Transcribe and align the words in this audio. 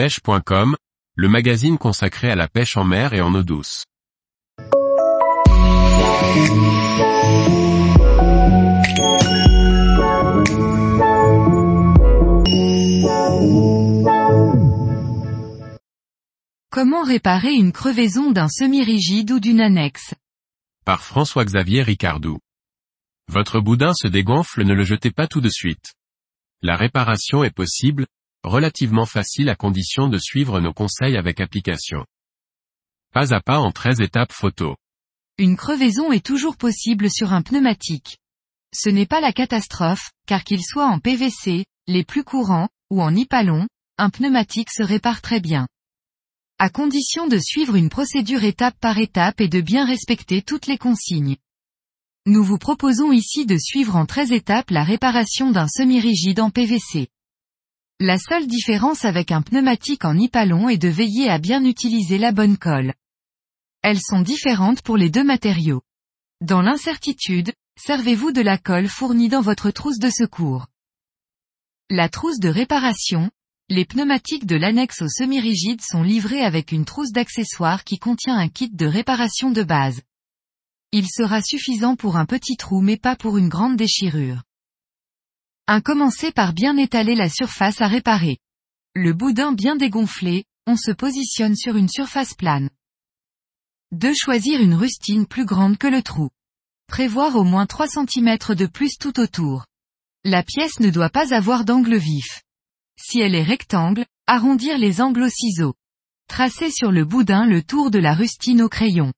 pêche.com, 0.00 0.76
le 1.14 1.28
magazine 1.28 1.76
consacré 1.76 2.30
à 2.30 2.34
la 2.34 2.48
pêche 2.48 2.78
en 2.78 2.84
mer 2.84 3.12
et 3.12 3.20
en 3.20 3.34
eau 3.34 3.42
douce. 3.42 3.84
Comment 16.70 17.02
réparer 17.04 17.52
une 17.52 17.72
crevaison 17.72 18.30
d'un 18.30 18.48
semi-rigide 18.48 19.30
ou 19.32 19.38
d'une 19.38 19.60
annexe? 19.60 20.14
Par 20.86 21.02
François-Xavier 21.02 21.82
Ricardou. 21.82 22.38
Votre 23.28 23.60
boudin 23.60 23.92
se 23.92 24.08
dégonfle, 24.08 24.64
ne 24.64 24.72
le 24.72 24.84
jetez 24.84 25.10
pas 25.10 25.26
tout 25.26 25.42
de 25.42 25.50
suite. 25.50 25.92
La 26.62 26.76
réparation 26.76 27.44
est 27.44 27.54
possible, 27.54 28.06
relativement 28.44 29.06
facile 29.06 29.48
à 29.48 29.56
condition 29.56 30.08
de 30.08 30.18
suivre 30.18 30.60
nos 30.60 30.72
conseils 30.72 31.16
avec 31.16 31.40
application. 31.40 32.04
Pas 33.12 33.34
à 33.34 33.40
pas 33.40 33.58
en 33.58 33.72
13 33.72 34.00
étapes 34.00 34.32
photo. 34.32 34.76
Une 35.38 35.56
crevaison 35.56 36.12
est 36.12 36.24
toujours 36.24 36.56
possible 36.56 37.10
sur 37.10 37.32
un 37.32 37.42
pneumatique. 37.42 38.18
Ce 38.74 38.88
n'est 38.88 39.06
pas 39.06 39.20
la 39.20 39.32
catastrophe, 39.32 40.10
car 40.26 40.44
qu'il 40.44 40.62
soit 40.62 40.86
en 40.86 41.00
PVC, 41.00 41.64
les 41.86 42.04
plus 42.04 42.24
courants, 42.24 42.68
ou 42.90 43.02
en 43.02 43.10
nipalon, 43.10 43.66
un 43.98 44.10
pneumatique 44.10 44.70
se 44.70 44.82
répare 44.82 45.20
très 45.22 45.40
bien. 45.40 45.66
À 46.58 46.68
condition 46.68 47.26
de 47.26 47.38
suivre 47.38 47.74
une 47.74 47.88
procédure 47.88 48.44
étape 48.44 48.78
par 48.80 48.98
étape 48.98 49.40
et 49.40 49.48
de 49.48 49.60
bien 49.60 49.86
respecter 49.86 50.42
toutes 50.42 50.66
les 50.66 50.78
consignes. 50.78 51.36
Nous 52.26 52.44
vous 52.44 52.58
proposons 52.58 53.12
ici 53.12 53.46
de 53.46 53.56
suivre 53.56 53.96
en 53.96 54.06
13 54.06 54.32
étapes 54.32 54.70
la 54.70 54.84
réparation 54.84 55.50
d'un 55.50 55.66
semi-rigide 55.66 56.40
en 56.40 56.50
PVC. 56.50 57.08
La 58.02 58.16
seule 58.16 58.46
différence 58.46 59.04
avec 59.04 59.30
un 59.30 59.42
pneumatique 59.42 60.06
en 60.06 60.14
nipalon 60.14 60.70
est 60.70 60.78
de 60.78 60.88
veiller 60.88 61.28
à 61.28 61.36
bien 61.36 61.62
utiliser 61.62 62.16
la 62.16 62.32
bonne 62.32 62.56
colle. 62.56 62.94
Elles 63.82 64.00
sont 64.00 64.22
différentes 64.22 64.80
pour 64.80 64.96
les 64.96 65.10
deux 65.10 65.22
matériaux. 65.22 65.82
Dans 66.40 66.62
l'incertitude, 66.62 67.52
servez-vous 67.78 68.32
de 68.32 68.40
la 68.40 68.56
colle 68.56 68.88
fournie 68.88 69.28
dans 69.28 69.42
votre 69.42 69.70
trousse 69.70 69.98
de 69.98 70.08
secours. 70.08 70.68
La 71.90 72.08
trousse 72.08 72.38
de 72.40 72.48
réparation, 72.48 73.30
les 73.68 73.84
pneumatiques 73.84 74.46
de 74.46 74.56
l'annexe 74.56 75.02
au 75.02 75.08
semi-rigide 75.08 75.82
sont 75.82 76.02
livrés 76.02 76.42
avec 76.42 76.72
une 76.72 76.86
trousse 76.86 77.12
d'accessoires 77.12 77.84
qui 77.84 77.98
contient 77.98 78.38
un 78.38 78.48
kit 78.48 78.70
de 78.70 78.86
réparation 78.86 79.50
de 79.50 79.62
base. 79.62 80.00
Il 80.92 81.06
sera 81.06 81.42
suffisant 81.42 81.96
pour 81.96 82.16
un 82.16 82.24
petit 82.24 82.56
trou 82.56 82.80
mais 82.80 82.96
pas 82.96 83.14
pour 83.14 83.36
une 83.36 83.50
grande 83.50 83.76
déchirure. 83.76 84.42
1. 85.70 85.82
Commencez 85.82 86.32
par 86.32 86.52
bien 86.52 86.76
étaler 86.76 87.14
la 87.14 87.28
surface 87.28 87.80
à 87.80 87.86
réparer. 87.86 88.38
Le 88.96 89.12
boudin 89.12 89.52
bien 89.52 89.76
dégonflé, 89.76 90.42
on 90.66 90.74
se 90.74 90.90
positionne 90.90 91.54
sur 91.54 91.76
une 91.76 91.88
surface 91.88 92.34
plane. 92.34 92.70
2. 93.92 94.12
Choisir 94.12 94.60
une 94.60 94.74
rustine 94.74 95.26
plus 95.26 95.44
grande 95.44 95.78
que 95.78 95.86
le 95.86 96.02
trou. 96.02 96.30
Prévoir 96.88 97.36
au 97.36 97.44
moins 97.44 97.66
3 97.66 97.86
cm 97.86 98.36
de 98.56 98.66
plus 98.66 98.98
tout 98.98 99.20
autour. 99.20 99.64
La 100.24 100.42
pièce 100.42 100.80
ne 100.80 100.90
doit 100.90 101.08
pas 101.08 101.32
avoir 101.32 101.64
d'angle 101.64 101.98
vif. 101.98 102.42
Si 103.00 103.20
elle 103.20 103.36
est 103.36 103.44
rectangle, 103.44 104.06
arrondir 104.26 104.76
les 104.76 105.00
angles 105.00 105.22
au 105.22 105.30
ciseau. 105.30 105.74
Tracer 106.26 106.72
sur 106.72 106.90
le 106.90 107.04
boudin 107.04 107.46
le 107.46 107.62
tour 107.62 107.92
de 107.92 108.00
la 108.00 108.14
rustine 108.14 108.62
au 108.62 108.68
crayon. 108.68 109.12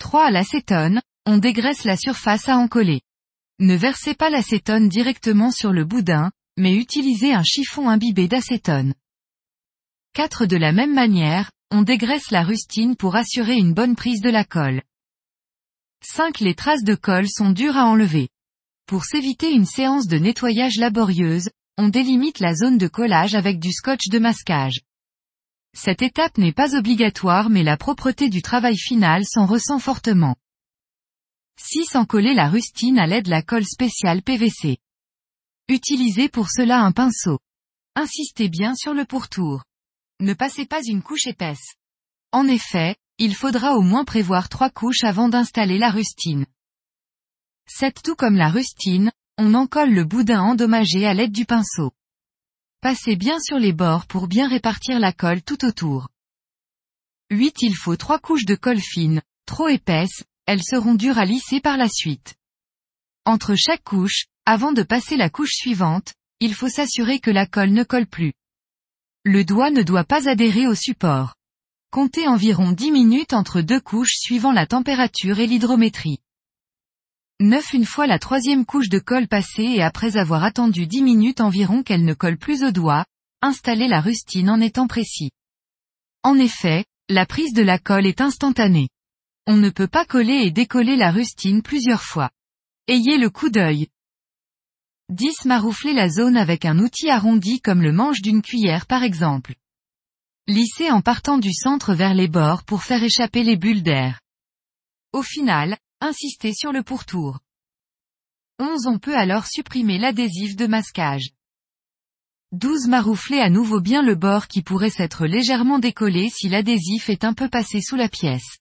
3. 0.00 0.24
À 0.24 0.30
l'acétone, 0.32 1.00
on 1.26 1.38
dégraisse 1.38 1.84
la 1.84 1.96
surface 1.96 2.48
à 2.48 2.56
encoller. 2.56 3.02
Ne 3.60 3.74
versez 3.74 4.14
pas 4.14 4.30
l'acétone 4.30 4.88
directement 4.88 5.50
sur 5.50 5.72
le 5.72 5.84
boudin, 5.84 6.30
mais 6.56 6.76
utilisez 6.76 7.32
un 7.32 7.42
chiffon 7.42 7.88
imbibé 7.88 8.28
d'acétone. 8.28 8.94
4. 10.14 10.46
De 10.46 10.56
la 10.56 10.70
même 10.70 10.94
manière, 10.94 11.50
on 11.72 11.82
dégraisse 11.82 12.30
la 12.30 12.44
rustine 12.44 12.94
pour 12.94 13.16
assurer 13.16 13.56
une 13.56 13.74
bonne 13.74 13.96
prise 13.96 14.20
de 14.20 14.30
la 14.30 14.44
colle. 14.44 14.82
5. 16.04 16.38
Les 16.38 16.54
traces 16.54 16.84
de 16.84 16.94
colle 16.94 17.28
sont 17.28 17.50
dures 17.50 17.76
à 17.76 17.86
enlever. 17.86 18.28
Pour 18.86 19.04
s'éviter 19.04 19.52
une 19.52 19.66
séance 19.66 20.06
de 20.06 20.18
nettoyage 20.18 20.76
laborieuse, 20.76 21.50
on 21.76 21.88
délimite 21.88 22.38
la 22.38 22.54
zone 22.54 22.78
de 22.78 22.86
collage 22.86 23.34
avec 23.34 23.58
du 23.58 23.72
scotch 23.72 24.08
de 24.08 24.20
masquage. 24.20 24.82
Cette 25.76 26.02
étape 26.02 26.38
n'est 26.38 26.52
pas 26.52 26.76
obligatoire 26.76 27.50
mais 27.50 27.64
la 27.64 27.76
propreté 27.76 28.28
du 28.28 28.40
travail 28.40 28.76
final 28.76 29.24
s'en 29.24 29.46
ressent 29.46 29.80
fortement. 29.80 30.36
6. 31.60 31.96
Encoller 31.96 32.34
la 32.34 32.48
rustine 32.48 33.00
à 33.00 33.06
l'aide 33.06 33.24
de 33.24 33.30
la 33.30 33.42
colle 33.42 33.64
spéciale 33.64 34.22
PVC. 34.22 34.78
Utilisez 35.68 36.28
pour 36.28 36.50
cela 36.50 36.80
un 36.80 36.92
pinceau. 36.92 37.40
Insistez 37.96 38.48
bien 38.48 38.76
sur 38.76 38.94
le 38.94 39.04
pourtour. 39.04 39.64
Ne 40.20 40.34
passez 40.34 40.66
pas 40.66 40.80
une 40.86 41.02
couche 41.02 41.26
épaisse. 41.26 41.74
En 42.30 42.46
effet, 42.46 42.96
il 43.18 43.34
faudra 43.34 43.74
au 43.74 43.82
moins 43.82 44.04
prévoir 44.04 44.48
trois 44.48 44.70
couches 44.70 45.02
avant 45.02 45.28
d'installer 45.28 45.78
la 45.78 45.90
rustine. 45.90 46.46
7. 47.66 48.02
Tout 48.04 48.14
comme 48.14 48.36
la 48.36 48.50
rustine, 48.50 49.10
on 49.36 49.54
encolle 49.54 49.92
le 49.92 50.04
boudin 50.04 50.40
endommagé 50.40 51.06
à 51.06 51.14
l'aide 51.14 51.32
du 51.32 51.44
pinceau. 51.44 51.90
Passez 52.80 53.16
bien 53.16 53.40
sur 53.40 53.58
les 53.58 53.72
bords 53.72 54.06
pour 54.06 54.28
bien 54.28 54.48
répartir 54.48 55.00
la 55.00 55.12
colle 55.12 55.42
tout 55.42 55.64
autour. 55.64 56.08
8. 57.30 57.56
Il 57.62 57.74
faut 57.74 57.96
trois 57.96 58.20
couches 58.20 58.46
de 58.46 58.54
colle 58.54 58.80
fine, 58.80 59.22
trop 59.44 59.66
épaisse, 59.66 60.22
elles 60.48 60.64
seront 60.64 60.94
dures 60.94 61.18
à 61.18 61.26
lisser 61.26 61.60
par 61.60 61.76
la 61.76 61.90
suite. 61.90 62.34
Entre 63.26 63.54
chaque 63.54 63.84
couche, 63.84 64.24
avant 64.46 64.72
de 64.72 64.82
passer 64.82 65.18
la 65.18 65.28
couche 65.28 65.52
suivante, 65.52 66.14
il 66.40 66.54
faut 66.54 66.70
s'assurer 66.70 67.20
que 67.20 67.30
la 67.30 67.44
colle 67.44 67.72
ne 67.72 67.84
colle 67.84 68.06
plus. 68.06 68.32
Le 69.24 69.44
doigt 69.44 69.70
ne 69.70 69.82
doit 69.82 70.04
pas 70.04 70.26
adhérer 70.26 70.66
au 70.66 70.74
support. 70.74 71.34
Comptez 71.90 72.26
environ 72.26 72.72
10 72.72 72.92
minutes 72.92 73.34
entre 73.34 73.60
deux 73.60 73.78
couches 73.78 74.16
suivant 74.16 74.52
la 74.52 74.66
température 74.66 75.38
et 75.38 75.46
l'hydrométrie. 75.46 76.20
9 77.40 77.74
Une 77.74 77.84
fois 77.84 78.06
la 78.06 78.18
troisième 78.18 78.64
couche 78.64 78.88
de 78.88 79.00
colle 79.00 79.28
passée 79.28 79.64
et 79.64 79.82
après 79.82 80.16
avoir 80.16 80.44
attendu 80.44 80.86
10 80.86 81.02
minutes 81.02 81.42
environ 81.42 81.82
qu'elle 81.82 82.06
ne 82.06 82.14
colle 82.14 82.38
plus 82.38 82.64
au 82.64 82.70
doigt, 82.70 83.04
installez 83.42 83.86
la 83.86 84.00
rustine 84.00 84.48
en 84.48 84.62
étant 84.62 84.86
précis. 84.86 85.30
En 86.22 86.38
effet, 86.38 86.86
la 87.10 87.26
prise 87.26 87.52
de 87.52 87.62
la 87.62 87.78
colle 87.78 88.06
est 88.06 88.22
instantanée. 88.22 88.88
On 89.50 89.56
ne 89.56 89.70
peut 89.70 89.88
pas 89.88 90.04
coller 90.04 90.42
et 90.42 90.50
décoller 90.50 90.94
la 90.94 91.10
rustine 91.10 91.62
plusieurs 91.62 92.02
fois. 92.02 92.30
Ayez 92.86 93.16
le 93.16 93.30
coup 93.30 93.48
d'œil. 93.48 93.88
10. 95.08 95.46
Maroufler 95.46 95.94
la 95.94 96.10
zone 96.10 96.36
avec 96.36 96.66
un 96.66 96.78
outil 96.78 97.08
arrondi 97.08 97.62
comme 97.62 97.80
le 97.80 97.90
manche 97.90 98.20
d'une 98.20 98.42
cuillère 98.42 98.84
par 98.84 99.02
exemple. 99.02 99.54
Lissez 100.48 100.90
en 100.90 101.00
partant 101.00 101.38
du 101.38 101.54
centre 101.54 101.94
vers 101.94 102.12
les 102.12 102.28
bords 102.28 102.62
pour 102.62 102.82
faire 102.82 103.02
échapper 103.02 103.42
les 103.42 103.56
bulles 103.56 103.82
d'air. 103.82 104.20
Au 105.14 105.22
final, 105.22 105.78
insistez 106.02 106.52
sur 106.52 106.70
le 106.70 106.82
pourtour. 106.82 107.38
11. 108.58 108.86
On 108.86 108.98
peut 108.98 109.16
alors 109.16 109.46
supprimer 109.46 109.96
l'adhésif 109.96 110.56
de 110.56 110.66
masquage. 110.66 111.30
12. 112.52 112.88
Maroufler 112.88 113.40
à 113.40 113.48
nouveau 113.48 113.80
bien 113.80 114.02
le 114.02 114.14
bord 114.14 114.46
qui 114.46 114.60
pourrait 114.60 114.90
s'être 114.90 115.24
légèrement 115.24 115.78
décollé 115.78 116.28
si 116.28 116.50
l'adhésif 116.50 117.08
est 117.08 117.24
un 117.24 117.32
peu 117.32 117.48
passé 117.48 117.80
sous 117.80 117.96
la 117.96 118.10
pièce. 118.10 118.58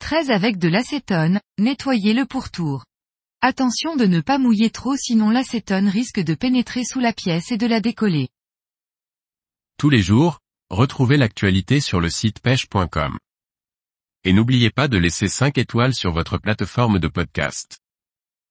13 0.00 0.30
avec 0.30 0.58
de 0.58 0.68
l'acétone, 0.68 1.40
nettoyez 1.58 2.14
le 2.14 2.24
pourtour. 2.24 2.84
Attention 3.42 3.96
de 3.96 4.06
ne 4.06 4.20
pas 4.20 4.38
mouiller 4.38 4.70
trop 4.70 4.96
sinon 4.96 5.30
l'acétone 5.30 5.88
risque 5.88 6.20
de 6.20 6.34
pénétrer 6.34 6.84
sous 6.84 7.00
la 7.00 7.12
pièce 7.12 7.52
et 7.52 7.56
de 7.56 7.66
la 7.66 7.80
décoller. 7.80 8.28
Tous 9.78 9.90
les 9.90 10.02
jours, 10.02 10.40
retrouvez 10.68 11.16
l'actualité 11.16 11.80
sur 11.80 12.00
le 12.00 12.10
site 12.10 12.40
pêche.com. 12.40 13.18
Et 14.24 14.32
n'oubliez 14.32 14.70
pas 14.70 14.88
de 14.88 14.98
laisser 14.98 15.28
5 15.28 15.58
étoiles 15.58 15.94
sur 15.94 16.12
votre 16.12 16.38
plateforme 16.38 16.98
de 16.98 17.08
podcast. 17.08 17.79